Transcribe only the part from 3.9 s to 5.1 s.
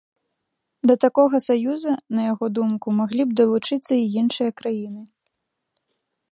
і іншыя краіны.